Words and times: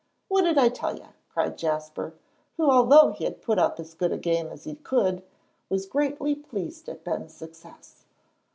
"What 0.29 0.45
did 0.45 0.57
I 0.57 0.69
tell 0.69 0.95
you?" 0.97 1.05
cried 1.29 1.59
Jasper, 1.59 2.15
who, 2.57 2.67
although 2.71 3.11
he 3.11 3.23
had 3.23 3.43
put 3.43 3.59
up 3.59 3.79
as 3.79 3.93
good 3.93 4.11
a 4.11 4.17
game 4.17 4.47
as 4.47 4.63
he 4.63 4.73
could, 4.77 5.21
was 5.69 5.85
greatly 5.85 6.33
pleased 6.33 6.89
at 6.89 7.03
Ben's 7.03 7.35
success. 7.35 8.03